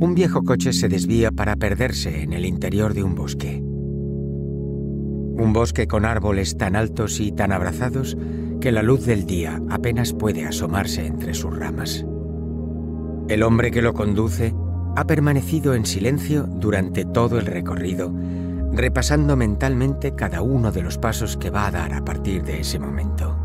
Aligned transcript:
Un 0.00 0.14
viejo 0.14 0.44
coche 0.44 0.72
se 0.72 0.88
desvía 0.88 1.32
para 1.32 1.56
perderse 1.56 2.22
en 2.22 2.32
el 2.32 2.44
interior 2.44 2.94
de 2.94 3.02
un 3.02 3.16
bosque. 3.16 3.60
Un 3.60 5.52
bosque 5.52 5.88
con 5.88 6.04
árboles 6.04 6.56
tan 6.56 6.76
altos 6.76 7.18
y 7.18 7.32
tan 7.32 7.50
abrazados 7.50 8.16
que 8.60 8.70
la 8.70 8.84
luz 8.84 9.06
del 9.06 9.26
día 9.26 9.60
apenas 9.68 10.12
puede 10.12 10.44
asomarse 10.44 11.04
entre 11.04 11.34
sus 11.34 11.52
ramas. 11.56 12.06
El 13.28 13.42
hombre 13.42 13.72
que 13.72 13.82
lo 13.82 13.92
conduce 13.92 14.54
ha 14.94 15.04
permanecido 15.04 15.74
en 15.74 15.84
silencio 15.84 16.44
durante 16.44 17.04
todo 17.04 17.40
el 17.40 17.46
recorrido, 17.46 18.14
repasando 18.72 19.34
mentalmente 19.34 20.14
cada 20.14 20.42
uno 20.42 20.70
de 20.70 20.82
los 20.82 20.96
pasos 20.96 21.36
que 21.36 21.50
va 21.50 21.66
a 21.66 21.72
dar 21.72 21.92
a 21.92 22.04
partir 22.04 22.44
de 22.44 22.60
ese 22.60 22.78
momento. 22.78 23.36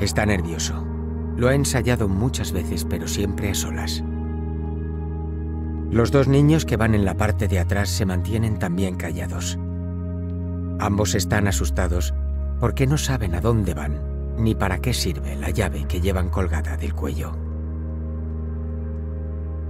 Está 0.00 0.26
nervioso. 0.26 0.84
Lo 1.36 1.46
ha 1.46 1.54
ensayado 1.54 2.08
muchas 2.08 2.50
veces, 2.50 2.84
pero 2.84 3.06
siempre 3.06 3.50
a 3.50 3.54
solas. 3.54 4.02
Los 5.90 6.10
dos 6.10 6.28
niños 6.28 6.64
que 6.64 6.76
van 6.76 6.94
en 6.94 7.04
la 7.04 7.14
parte 7.14 7.48
de 7.48 7.58
atrás 7.58 7.88
se 7.88 8.06
mantienen 8.06 8.58
también 8.58 8.96
callados. 8.96 9.58
Ambos 10.78 11.14
están 11.14 11.46
asustados 11.46 12.14
porque 12.60 12.86
no 12.86 12.98
saben 12.98 13.34
a 13.34 13.40
dónde 13.40 13.74
van 13.74 14.16
ni 14.38 14.54
para 14.54 14.78
qué 14.78 14.92
sirve 14.92 15.36
la 15.36 15.50
llave 15.50 15.86
que 15.86 16.00
llevan 16.00 16.28
colgada 16.28 16.76
del 16.76 16.94
cuello. 16.94 17.32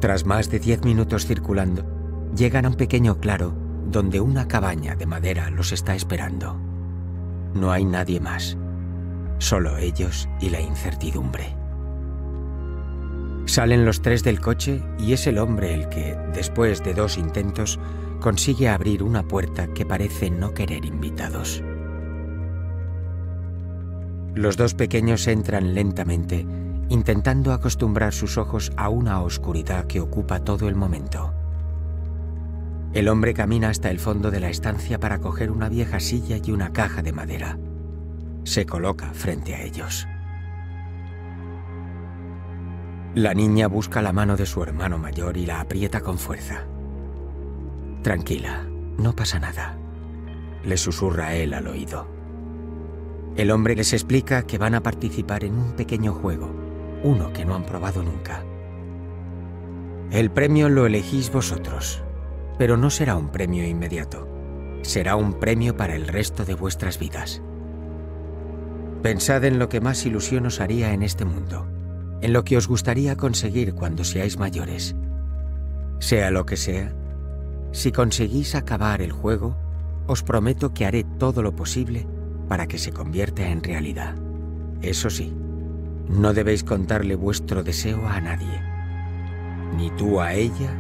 Tras 0.01 0.27
más 0.27 0.51
de 0.51 0.59
diez 0.59 0.85
minutos 0.85 1.27
circulando, 1.27 1.85
llegan 2.37 2.67
a 2.67 2.69
un 2.69 2.75
pequeño 2.75 3.19
claro 3.19 3.55
donde 3.91 4.21
una 4.21 4.49
cabaña 4.49 4.97
de 4.97 5.07
madera 5.07 5.51
los 5.51 5.73
está 5.73 5.95
esperando. 5.95 6.57
No 7.55 7.71
hay 7.71 7.85
nadie 7.85 8.21
más, 8.21 8.59
solo 9.39 9.79
ellos 9.79 10.29
y 10.41 10.51
la 10.51 10.61
incertidumbre. 10.61 11.57
Salen 13.47 13.85
los 13.85 14.03
tres 14.03 14.25
del 14.25 14.41
coche 14.41 14.83
y 14.99 15.13
es 15.13 15.29
el 15.29 15.39
hombre 15.39 15.73
el 15.73 15.89
que, 15.89 16.19
después 16.35 16.83
de 16.83 16.95
dos 16.95 17.17
intentos, 17.17 17.79
consigue 18.21 18.69
abrir 18.69 19.05
una 19.05 19.23
puerta 19.23 19.69
que 19.69 19.87
parece 19.87 20.31
no 20.31 20.53
querer 20.53 20.85
invitados. 20.85 21.63
Los 24.35 24.57
dos 24.57 24.75
pequeños 24.75 25.29
entran 25.29 25.75
lentamente, 25.75 26.45
intentando 26.89 27.53
acostumbrar 27.53 28.13
sus 28.13 28.37
ojos 28.37 28.73
a 28.77 28.89
una 28.89 29.23
oscuridad 29.23 29.87
que 29.87 30.01
ocupa 30.01 30.41
todo 30.41 30.69
el 30.69 30.75
momento. 30.75 31.33
El 32.95 33.09
hombre 33.09 33.33
camina 33.33 33.69
hasta 33.69 33.91
el 33.91 34.01
fondo 34.01 34.33
de 34.33 34.41
la 34.41 34.51
estancia 34.51 34.99
para 34.99 35.21
coger 35.21 35.53
una 35.53 35.69
vieja 35.69 36.01
silla 36.01 36.39
y 36.43 36.51
una 36.51 36.73
caja 36.73 37.01
de 37.03 37.13
madera. 37.13 37.59
Se 38.43 38.67
coloca 38.67 39.13
frente 39.15 39.55
a 39.55 39.63
ellos. 39.63 40.07
La 43.17 43.33
niña 43.33 43.67
busca 43.67 44.03
la 44.03 44.13
mano 44.13 44.37
de 44.37 44.45
su 44.45 44.63
hermano 44.63 44.99
mayor 44.99 45.39
y 45.39 45.47
la 45.47 45.63
aprieta 45.63 46.03
con 46.03 46.19
fuerza. 46.19 46.67
Tranquila, 48.03 48.67
no 48.99 49.17
pasa 49.17 49.39
nada, 49.39 49.79
le 50.63 50.77
susurra 50.77 51.35
él 51.35 51.55
al 51.55 51.67
oído. 51.67 52.07
El 53.35 53.53
hombre 53.53 53.75
les 53.75 53.95
explica 53.95 54.43
que 54.43 54.59
van 54.59 54.75
a 54.75 54.83
participar 54.83 55.45
en 55.45 55.55
un 55.55 55.73
pequeño 55.73 56.13
juego, 56.13 56.51
uno 57.05 57.33
que 57.33 57.47
no 57.47 57.55
han 57.55 57.65
probado 57.65 58.03
nunca. 58.03 58.45
El 60.11 60.31
premio 60.31 60.69
lo 60.69 60.85
elegís 60.85 61.33
vosotros, 61.33 62.03
pero 62.59 62.77
no 62.77 62.91
será 62.91 63.17
un 63.17 63.31
premio 63.31 63.67
inmediato, 63.67 64.29
será 64.83 65.17
un 65.17 65.41
premio 65.41 65.75
para 65.75 65.97
el 65.97 66.07
resto 66.07 66.45
de 66.45 66.53
vuestras 66.53 66.99
vidas. 66.99 67.41
Pensad 69.03 69.43
en 69.47 69.59
lo 69.59 69.71
que 69.71 69.81
más 69.81 70.05
ilusión 70.05 70.45
os 70.45 70.61
haría 70.61 70.93
en 70.93 71.03
este 71.03 71.25
mundo 71.25 71.67
en 72.21 72.33
lo 72.33 72.45
que 72.45 72.57
os 72.57 72.69
gustaría 72.69 73.17
conseguir 73.17 73.75
cuando 73.75 74.05
seáis 74.05 74.39
mayores. 74.39 74.97
Sea 75.99 76.31
lo 76.31 76.47
que 76.47 76.57
sea, 76.57 76.95
si 77.73 77.93
conseguís 77.93 78.55
acabar 78.55 79.03
el 79.03 79.13
juego, 79.13 79.57
os 80.07 80.23
prometo 80.23 80.73
que 80.73 80.87
haré 80.87 81.05
todo 81.19 81.43
lo 81.43 81.55
posible 81.55 82.07
para 82.49 82.67
que 82.67 82.79
se 82.79 82.93
convierta 82.93 83.49
en 83.49 83.63
realidad. 83.63 84.15
Eso 84.83 85.11
sí, 85.11 85.33
no 86.09 86.33
debéis 86.33 86.65
contarle 86.65 87.17
vuestro 87.17 87.63
deseo 87.63 88.07
a 88.07 88.21
nadie, 88.21 88.63
ni 89.77 89.91
tú 89.91 90.21
a 90.21 90.33
ella, 90.33 90.75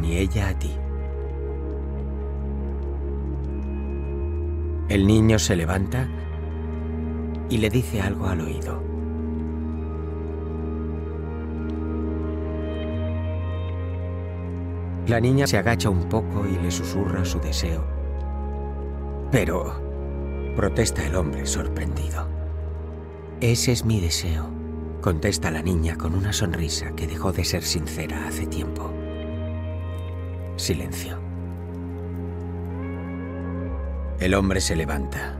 ni 0.00 0.16
ella 0.16 0.48
a 0.48 0.58
ti. 0.58 0.70
El 4.88 5.06
niño 5.06 5.38
se 5.38 5.56
levanta 5.56 6.08
y 7.48 7.58
le 7.58 7.70
dice 7.70 8.00
algo 8.00 8.26
al 8.26 8.40
oído. 8.40 8.91
La 15.12 15.20
niña 15.20 15.46
se 15.46 15.58
agacha 15.58 15.90
un 15.90 16.08
poco 16.08 16.46
y 16.46 16.56
le 16.56 16.70
susurra 16.70 17.22
su 17.26 17.38
deseo. 17.38 17.84
Pero, 19.30 19.74
protesta 20.56 21.06
el 21.06 21.16
hombre 21.16 21.44
sorprendido. 21.44 22.26
Ese 23.42 23.72
es 23.72 23.84
mi 23.84 24.00
deseo, 24.00 24.48
contesta 25.02 25.50
la 25.50 25.60
niña 25.60 25.98
con 25.98 26.14
una 26.14 26.32
sonrisa 26.32 26.92
que 26.92 27.06
dejó 27.06 27.30
de 27.30 27.44
ser 27.44 27.62
sincera 27.62 28.26
hace 28.26 28.46
tiempo. 28.46 28.90
Silencio. 30.56 31.18
El 34.18 34.32
hombre 34.32 34.62
se 34.62 34.76
levanta 34.76 35.36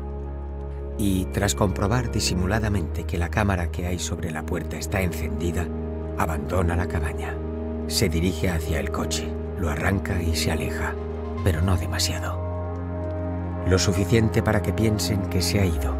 y, 0.98 1.24
tras 1.32 1.54
comprobar 1.54 2.12
disimuladamente 2.12 3.04
que 3.04 3.16
la 3.16 3.30
cámara 3.30 3.70
que 3.70 3.86
hay 3.86 3.98
sobre 3.98 4.32
la 4.32 4.44
puerta 4.44 4.76
está 4.76 5.00
encendida, 5.00 5.66
abandona 6.18 6.76
la 6.76 6.88
cabaña. 6.88 7.34
Se 7.86 8.10
dirige 8.10 8.50
hacia 8.50 8.78
el 8.78 8.90
coche. 8.90 9.32
Lo 9.58 9.70
arranca 9.70 10.20
y 10.20 10.34
se 10.34 10.50
aleja, 10.50 10.94
pero 11.44 11.62
no 11.62 11.76
demasiado. 11.76 12.38
Lo 13.66 13.78
suficiente 13.78 14.42
para 14.42 14.62
que 14.62 14.72
piensen 14.72 15.22
que 15.30 15.40
se 15.40 15.60
ha 15.60 15.64
ido. 15.64 15.94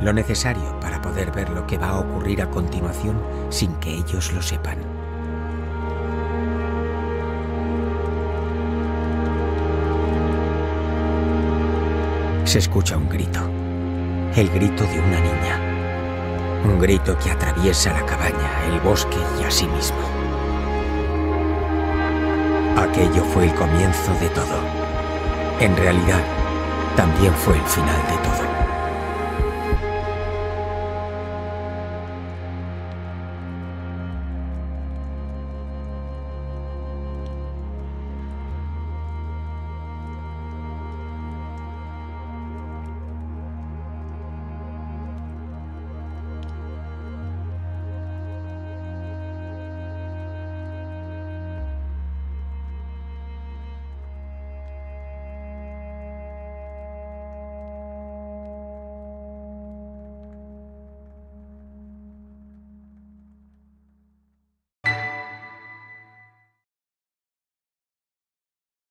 Lo 0.00 0.12
necesario 0.12 0.78
para 0.80 1.02
poder 1.02 1.30
ver 1.32 1.50
lo 1.50 1.66
que 1.66 1.76
va 1.76 1.90
a 1.90 2.00
ocurrir 2.00 2.40
a 2.40 2.50
continuación 2.50 3.20
sin 3.50 3.74
que 3.76 3.94
ellos 3.94 4.32
lo 4.32 4.40
sepan. 4.40 4.78
Se 12.44 12.58
escucha 12.58 12.96
un 12.96 13.08
grito. 13.08 13.40
El 14.34 14.48
grito 14.50 14.84
de 14.84 14.98
una 14.98 15.20
niña. 15.20 15.60
Un 16.64 16.78
grito 16.78 17.16
que 17.18 17.30
atraviesa 17.30 17.92
la 17.92 18.04
cabaña, 18.04 18.66
el 18.72 18.80
bosque 18.80 19.18
y 19.40 19.44
a 19.44 19.50
sí 19.50 19.66
mismo. 19.68 20.19
Aquello 22.76 23.24
fue 23.24 23.44
el 23.44 23.54
comienzo 23.54 24.12
de 24.20 24.28
todo. 24.30 24.58
En 25.60 25.76
realidad, 25.76 26.22
también 26.96 27.32
fue 27.34 27.54
el 27.56 27.62
final 27.62 28.02
de 28.08 28.16
todo. 28.28 28.59